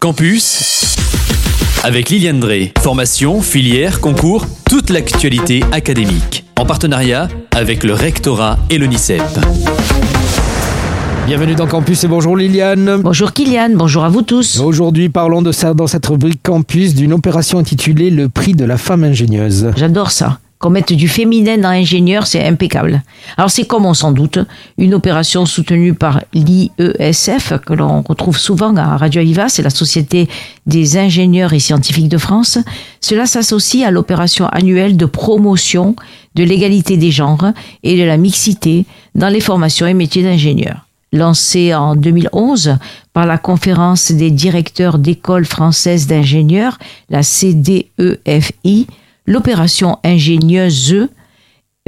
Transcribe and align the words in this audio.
Campus 0.00 0.94
avec 1.82 2.10
Liliane 2.10 2.38
Drey. 2.38 2.72
Formation, 2.78 3.42
filière, 3.42 4.00
concours, 4.00 4.46
toute 4.70 4.90
l'actualité 4.90 5.64
académique. 5.72 6.44
En 6.56 6.64
partenariat 6.64 7.26
avec 7.52 7.82
le 7.82 7.94
rectorat 7.94 8.58
et 8.70 8.78
l'ONICEP. 8.78 9.20
Bienvenue 11.26 11.56
dans 11.56 11.66
Campus 11.66 12.04
et 12.04 12.08
bonjour 12.08 12.36
Liliane. 12.36 13.00
Bonjour 13.02 13.32
Kylian, 13.32 13.70
bonjour 13.74 14.04
à 14.04 14.08
vous 14.08 14.22
tous. 14.22 14.60
Aujourd'hui, 14.60 15.08
parlons 15.08 15.42
de 15.42 15.50
ça 15.50 15.74
dans 15.74 15.88
cette 15.88 16.06
rubrique 16.06 16.44
Campus 16.44 16.94
d'une 16.94 17.12
opération 17.12 17.58
intitulée 17.58 18.10
Le 18.10 18.28
prix 18.28 18.54
de 18.54 18.64
la 18.64 18.78
femme 18.78 19.02
ingénieuse. 19.02 19.72
J'adore 19.76 20.12
ça. 20.12 20.38
Qu'on 20.58 20.70
mette 20.70 20.92
du 20.92 21.06
féminin 21.06 21.56
dans 21.56 21.68
ingénieur, 21.68 22.26
c'est 22.26 22.44
impeccable. 22.44 23.02
Alors 23.36 23.48
c'est 23.48 23.64
comme 23.64 23.86
on 23.86 23.94
s'en 23.94 24.10
doute, 24.10 24.40
une 24.76 24.92
opération 24.92 25.46
soutenue 25.46 25.94
par 25.94 26.20
l'IESF, 26.34 27.52
que 27.64 27.74
l'on 27.74 28.02
retrouve 28.02 28.36
souvent 28.36 28.74
à 28.74 28.96
Radio 28.96 29.20
Aviva, 29.20 29.48
c'est 29.48 29.62
la 29.62 29.70
Société 29.70 30.28
des 30.66 30.96
ingénieurs 30.96 31.52
et 31.52 31.60
scientifiques 31.60 32.08
de 32.08 32.18
France. 32.18 32.58
Cela 33.00 33.26
s'associe 33.26 33.86
à 33.86 33.92
l'opération 33.92 34.48
annuelle 34.48 34.96
de 34.96 35.06
promotion 35.06 35.94
de 36.34 36.42
l'égalité 36.42 36.96
des 36.96 37.12
genres 37.12 37.52
et 37.84 37.96
de 37.96 38.02
la 38.02 38.16
mixité 38.16 38.84
dans 39.14 39.28
les 39.28 39.40
formations 39.40 39.86
et 39.86 39.94
métiers 39.94 40.24
d'ingénieurs. 40.24 40.86
Lancée 41.12 41.72
en 41.72 41.94
2011 41.94 42.78
par 43.12 43.26
la 43.26 43.38
conférence 43.38 44.10
des 44.10 44.32
directeurs 44.32 44.98
d'écoles 44.98 45.46
françaises 45.46 46.08
d'ingénieurs, 46.08 46.78
la 47.10 47.22
CDEFI, 47.22 48.86
l'opération 49.28 49.98
ingénieuse, 50.04 51.08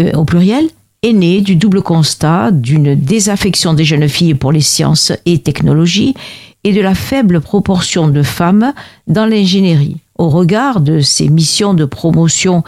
euh, 0.00 0.12
au 0.12 0.24
pluriel, 0.24 0.68
est 1.02 1.14
née 1.14 1.40
du 1.40 1.56
double 1.56 1.82
constat 1.82 2.50
d'une 2.50 2.94
désaffection 2.94 3.72
des 3.72 3.84
jeunes 3.84 4.08
filles 4.08 4.34
pour 4.34 4.52
les 4.52 4.60
sciences 4.60 5.12
et 5.24 5.38
technologies 5.38 6.14
et 6.62 6.74
de 6.74 6.80
la 6.82 6.94
faible 6.94 7.40
proportion 7.40 8.08
de 8.08 8.22
femmes 8.22 8.74
dans 9.06 9.24
l'ingénierie. 9.24 9.96
Au 10.18 10.28
regard 10.28 10.82
de 10.82 11.00
ces 11.00 11.30
missions 11.30 11.72
de 11.72 11.86
promotion 11.86 12.62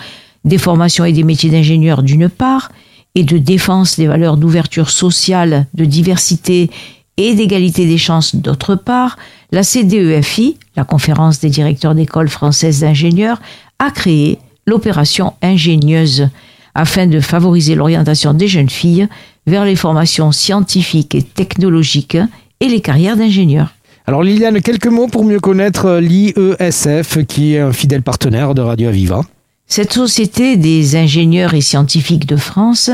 des 0.46 0.56
formations 0.56 1.04
et 1.04 1.12
des 1.12 1.24
métiers 1.24 1.50
d'ingénieur 1.50 2.02
d'une 2.02 2.30
part, 2.30 2.72
et 3.14 3.24
de 3.24 3.36
défense 3.36 3.96
des 3.96 4.06
valeurs 4.06 4.38
d'ouverture 4.38 4.88
sociale, 4.88 5.66
de 5.74 5.84
diversité 5.84 6.70
et 7.18 7.34
d'égalité 7.34 7.86
des 7.86 7.98
chances 7.98 8.34
d'autre 8.34 8.74
part, 8.74 9.18
la 9.50 9.62
CDEFI, 9.62 10.56
la 10.76 10.84
conférence 10.84 11.40
des 11.40 11.50
directeurs 11.50 11.94
d'écoles 11.94 12.30
françaises 12.30 12.80
d'ingénieurs, 12.80 13.42
a 13.78 13.90
créé 13.90 14.38
l'opération 14.66 15.34
ingénieuse 15.42 16.28
afin 16.74 17.06
de 17.06 17.20
favoriser 17.20 17.74
l'orientation 17.74 18.34
des 18.34 18.48
jeunes 18.48 18.70
filles 18.70 19.08
vers 19.46 19.64
les 19.64 19.76
formations 19.76 20.32
scientifiques 20.32 21.14
et 21.14 21.22
technologiques 21.22 22.16
et 22.60 22.68
les 22.68 22.80
carrières 22.80 23.16
d'ingénieurs. 23.16 23.74
Alors 24.06 24.22
Liliane, 24.22 24.60
quelques 24.62 24.86
mots 24.86 25.06
pour 25.06 25.24
mieux 25.24 25.40
connaître 25.40 25.98
l'IESF 25.98 27.24
qui 27.26 27.54
est 27.54 27.60
un 27.60 27.72
fidèle 27.72 28.02
partenaire 28.02 28.54
de 28.54 28.62
Radio 28.62 28.88
Aviva. 28.88 29.22
Cette 29.66 29.92
Société 29.92 30.56
des 30.56 30.96
ingénieurs 30.96 31.54
et 31.54 31.60
scientifiques 31.60 32.26
de 32.26 32.36
France 32.36 32.90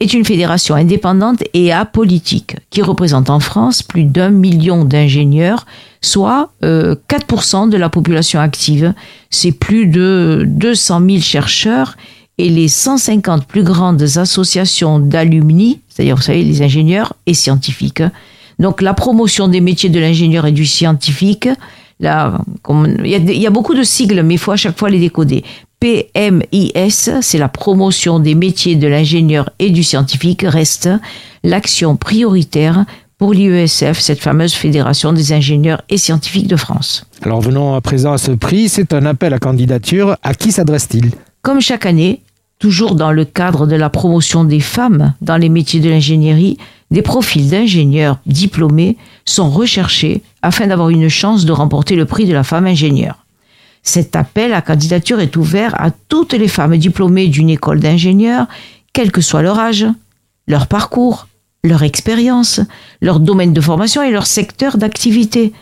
est 0.00 0.12
une 0.12 0.24
fédération 0.24 0.74
indépendante 0.74 1.42
et 1.54 1.72
apolitique 1.72 2.56
qui 2.70 2.82
représente 2.82 3.30
en 3.30 3.40
France 3.40 3.82
plus 3.82 4.04
d'un 4.04 4.30
million 4.30 4.84
d'ingénieurs, 4.84 5.64
soit 6.02 6.50
4% 6.62 6.64
euh, 6.64 7.66
de 7.68 7.76
la 7.76 7.88
population 7.88 8.40
active. 8.40 8.92
C'est 9.30 9.52
plus 9.52 9.86
de 9.86 10.44
200 10.46 11.00
000 11.08 11.20
chercheurs 11.20 11.96
et 12.38 12.50
les 12.50 12.68
150 12.68 13.46
plus 13.46 13.62
grandes 13.62 14.02
associations 14.02 14.98
d'alumni, 14.98 15.80
c'est-à-dire 15.88 16.16
vous 16.16 16.22
savez 16.22 16.44
les 16.44 16.60
ingénieurs 16.60 17.14
et 17.24 17.32
scientifiques. 17.32 18.02
Donc 18.58 18.82
la 18.82 18.92
promotion 18.92 19.48
des 19.48 19.62
métiers 19.62 19.88
de 19.88 19.98
l'ingénieur 19.98 20.46
et 20.46 20.52
du 20.52 20.66
scientifique, 20.66 21.48
là, 22.00 22.38
il, 23.04 23.30
y 23.30 23.38
y 23.38 23.46
a 23.46 23.50
beaucoup 23.50 23.74
de 23.74 23.82
sigles, 23.82 24.22
mais 24.22 24.34
il 24.34 24.38
faut 24.38 24.52
à 24.52 24.56
chaque 24.56 24.78
fois 24.78 24.90
les 24.90 24.98
décoder. 24.98 25.44
PMIS, 25.80 27.10
c'est 27.20 27.38
la 27.38 27.48
promotion 27.48 28.18
des 28.18 28.34
métiers 28.34 28.76
de 28.76 28.86
l'ingénieur 28.86 29.50
et 29.58 29.70
du 29.70 29.82
scientifique, 29.82 30.42
reste 30.46 30.88
l'action 31.44 31.96
prioritaire 31.96 32.84
pour 33.18 33.32
l'IESF, 33.32 33.98
cette 33.98 34.20
fameuse 34.20 34.54
fédération 34.54 35.12
des 35.12 35.32
ingénieurs 35.32 35.82
et 35.88 35.96
scientifiques 35.96 36.48
de 36.48 36.56
France. 36.56 37.06
Alors 37.22 37.40
venons 37.40 37.74
à 37.74 37.80
présent 37.80 38.12
à 38.12 38.18
ce 38.18 38.32
prix, 38.32 38.68
c'est 38.68 38.92
un 38.92 39.06
appel 39.06 39.32
à 39.32 39.38
candidature. 39.38 40.16
À 40.22 40.34
qui 40.34 40.52
s'adresse-t-il? 40.52 41.12
Comme 41.42 41.60
chaque 41.60 41.86
année, 41.86 42.22
toujours 42.58 42.94
dans 42.94 43.12
le 43.12 43.24
cadre 43.24 43.66
de 43.66 43.76
la 43.76 43.90
promotion 43.90 44.44
des 44.44 44.60
femmes 44.60 45.14
dans 45.20 45.36
les 45.36 45.48
métiers 45.48 45.80
de 45.80 45.88
l'ingénierie, 45.90 46.58
des 46.90 47.02
profils 47.02 47.48
d'ingénieurs 47.48 48.18
diplômés 48.26 48.96
sont 49.24 49.50
recherchés 49.50 50.22
afin 50.42 50.66
d'avoir 50.66 50.90
une 50.90 51.08
chance 51.08 51.44
de 51.44 51.52
remporter 51.52 51.96
le 51.96 52.04
prix 52.04 52.26
de 52.26 52.32
la 52.32 52.44
femme 52.44 52.66
ingénieure. 52.66 53.25
Cet 53.86 54.16
appel 54.16 54.52
à 54.52 54.62
candidature 54.62 55.20
est 55.20 55.36
ouvert 55.36 55.80
à 55.80 55.92
toutes 55.92 56.32
les 56.32 56.48
femmes 56.48 56.76
diplômées 56.76 57.28
d'une 57.28 57.48
école 57.48 57.78
d'ingénieurs, 57.78 58.48
quel 58.92 59.12
que 59.12 59.20
soit 59.20 59.42
leur 59.42 59.60
âge, 59.60 59.86
leur 60.48 60.66
parcours, 60.66 61.28
leur 61.62 61.84
expérience, 61.84 62.60
leur 63.00 63.20
domaine 63.20 63.52
de 63.52 63.60
formation 63.60 64.02
et 64.02 64.10
leur 64.10 64.26
secteur 64.26 64.76
d'activité. 64.76 65.52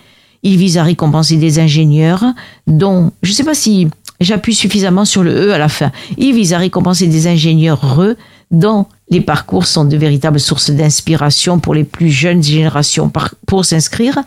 Il 0.43 0.57
vise 0.57 0.79
à 0.79 0.85
récompenser 0.85 1.37
des 1.37 1.59
ingénieurs 1.59 2.25
dont, 2.67 3.13
je 3.23 3.31
ne 3.31 3.35
sais 3.35 3.45
pas 3.45 3.55
si 3.55 3.89
j'appuie 4.23 4.55
suffisamment 4.55 5.05
sur 5.05 5.23
le 5.23 5.49
E 5.49 5.53
à 5.53 5.59
la 5.59 5.69
fin, 5.69 5.93
il 6.17 6.35
vise 6.35 6.55
à 6.55 6.59
récompenser 6.59 7.07
des 7.07 7.27
ingénieurs 7.27 7.85
heureux 7.85 8.17
dont 8.51 8.87
les 9.11 9.21
parcours 9.21 9.67
sont 9.67 9.85
de 9.85 9.99
véritables 9.99 10.41
sources 10.41 10.71
d'inspiration 10.71 11.59
pour 11.59 11.75
les 11.75 11.85
plus 11.85 12.11
jeunes 12.11 12.43
générations. 12.43 13.13
Pour 13.47 13.67
s'inscrire, 13.67 14.19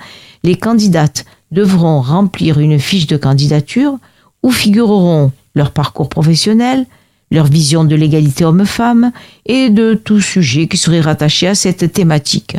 les 0.43 0.55
candidates 0.55 1.25
devront 1.51 2.01
remplir 2.01 2.59
une 2.59 2.79
fiche 2.79 3.07
de 3.07 3.17
candidature 3.17 3.97
où 4.43 4.51
figureront 4.51 5.31
leur 5.55 5.71
parcours 5.71 6.09
professionnel, 6.09 6.85
leur 7.31 7.45
vision 7.45 7.83
de 7.83 7.95
l'égalité 7.95 8.45
homme-femme 8.45 9.11
et 9.45 9.69
de 9.69 9.93
tout 9.93 10.21
sujet 10.21 10.67
qui 10.67 10.77
serait 10.77 11.01
rattaché 11.01 11.47
à 11.47 11.55
cette 11.55 11.91
thématique. 11.91 12.57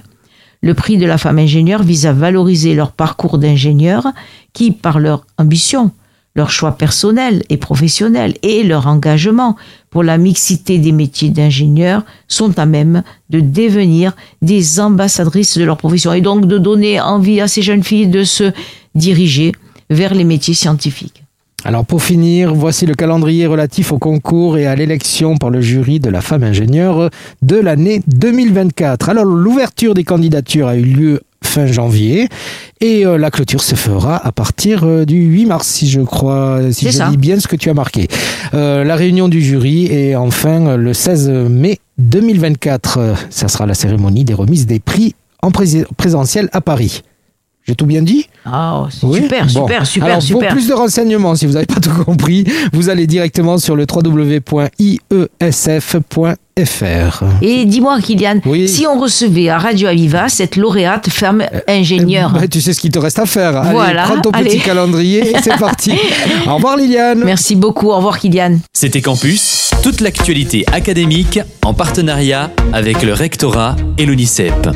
Le 0.61 0.75
prix 0.75 0.99
de 0.99 1.07
la 1.07 1.19
femme 1.19 1.39
ingénieure 1.39 1.83
vise 1.83 2.07
à 2.07 2.13
valoriser 2.13 2.75
leur 2.75 2.93
parcours 2.93 3.39
d'ingénieur 3.39 4.09
qui, 4.53 4.73
par 4.73 4.99
leur 4.99 5.25
ambition, 5.39 5.93
leur 6.39 6.51
choix 6.51 6.73
personnel 6.79 7.43
et 7.51 7.57
professionnel 7.57 8.35
et 8.43 8.63
leur 8.63 8.87
engagement 8.87 9.57
pour 9.91 10.05
la 10.05 10.19
mixité 10.19 10.79
des 10.79 10.93
métiers 10.93 11.31
d'ingénieur 11.31 12.05
sont 12.29 12.57
à 12.61 12.65
même 12.65 13.03
de 13.29 13.41
devenir 13.41 14.15
des 14.41 14.79
ambassadrices 14.79 15.59
de 15.59 15.65
leur 15.65 15.77
profession 15.77 16.13
et 16.13 16.21
donc 16.21 16.47
de 16.47 16.59
donner 16.59 17.01
envie 17.01 17.41
à 17.41 17.49
ces 17.49 17.63
jeunes 17.63 17.83
filles 17.83 18.07
de 18.07 18.23
se 18.23 18.53
diriger 18.95 19.51
vers 19.91 20.15
les 20.15 20.23
métiers 20.23 20.55
scientifiques. 20.55 21.25
Alors 21.65 21.85
pour 21.85 22.05
finir, 22.05 22.55
voici 22.55 22.87
le 22.87 22.95
calendrier 22.95 23.47
relatif 23.47 23.91
au 23.91 23.99
concours 23.99 24.59
et 24.59 24.67
à 24.69 24.77
l'élection 24.77 25.37
par 25.37 25.51
le 25.51 25.61
jury 25.61 25.99
de 25.99 26.09
la 26.09 26.21
femme 26.21 26.45
ingénieure 26.45 27.11
de 27.43 27.57
l'année 27.57 28.01
2024. 28.07 29.09
Alors 29.09 29.25
l'ouverture 29.25 29.95
des 29.95 30.05
candidatures 30.05 30.69
a 30.69 30.77
eu 30.77 30.85
lieu 30.85 31.21
fin 31.43 31.67
janvier 31.67 32.29
et 32.81 33.05
euh, 33.05 33.19
la 33.19 33.31
clôture 33.31 33.63
se 33.63 33.75
fera 33.75 34.17
à 34.17 34.33
partir 34.33 34.85
euh, 34.85 35.05
du 35.05 35.17
8 35.17 35.47
mars 35.47 35.67
si 35.67 35.89
je 35.89 36.01
crois 36.01 36.61
si 36.73 36.91
je 36.91 37.11
dis 37.11 37.17
bien 37.17 37.41
ce 37.41 37.49
que 37.49 37.57
tu 37.57 37.71
as 37.71 37.75
marqué. 37.75 38.09
Euh, 38.55 38.85
la 38.85 38.97
réunion 38.97 39.29
du 39.29 39.43
jury 39.43 39.87
est 39.87 40.15
enfin 40.15 40.77
le 40.77 40.95
16 40.95 41.29
mai 41.51 41.79
2024. 41.99 43.15
Ça 43.31 43.49
sera 43.49 43.67
la 43.67 43.75
cérémonie 43.75 44.25
des 44.25 44.35
remises 44.35 44.67
des 44.67 44.81
prix 44.81 45.15
en 45.43 45.51
présentiel 45.51 46.49
à 46.53 46.61
Paris. 46.61 47.03
J'ai 47.69 47.75
tout 47.75 47.85
bien 47.85 48.01
dit? 48.01 48.27
Ah, 48.47 48.87
super, 48.91 49.51
super, 49.51 49.87
super, 49.87 50.09
Alors, 50.09 50.23
Pour 50.31 50.47
plus 50.47 50.69
de 50.69 50.73
renseignements, 50.73 51.35
si 51.35 51.45
vous 51.45 51.53
n'avez 51.53 51.67
pas 51.67 51.81
tout 51.81 51.93
compris, 52.03 52.47
vous 52.73 52.89
allez 52.89 53.07
directement 53.07 53.59
sur 53.59 53.77
le 53.77 53.85
Et 57.43 57.65
dis-moi, 57.65 58.01
Kylian, 58.01 58.41
si 58.67 58.87
on 58.87 58.99
recevait 58.99 59.49
à 59.49 59.59
Radio 59.59 59.89
Aviva 59.89 60.29
cette 60.29 60.57
lauréate 60.57 61.09
femme 61.09 61.43
euh, 61.43 61.61
ingénieure. 61.69 62.31
Bah, 62.31 62.49
tu 62.49 62.61
sais 62.61 62.73
ce 62.73 62.81
qu'il 62.81 62.91
te 62.91 62.99
reste 62.99 63.19
à 63.19 63.27
faire. 63.27 63.63
Voilà, 63.71 64.03
allez, 64.05 64.13
prends 64.13 64.21
ton 64.21 64.33
petit 64.33 64.61
calendrier 64.61 65.31
et 65.31 65.35
c'est 65.43 65.57
parti. 65.59 65.93
Au 66.47 66.57
revoir, 66.57 66.77
Liliane. 66.77 67.23
Merci 67.25 67.57
beaucoup. 67.57 67.89
Au 67.91 67.97
revoir, 67.97 68.19
Kylian. 68.19 68.59
C'était 68.73 69.01
Campus, 69.01 69.71
toute 69.83 70.01
l'actualité 70.01 70.65
académique 70.73 71.41
en 71.65 71.75
partenariat 71.75 72.51
avec 72.73 73.03
le 73.03 73.13
rectorat 73.13 73.77
et 73.97 74.07
l'UNICEP. 74.07 74.69